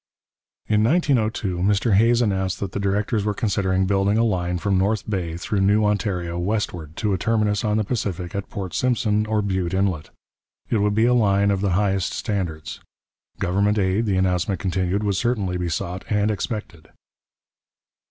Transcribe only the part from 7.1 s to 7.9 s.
a terminus on the